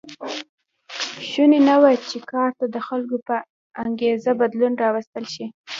[1.29, 3.35] شونې نه وه چې کار ته د خلکو په
[3.83, 5.45] انګېزه بدلون راوستل شي.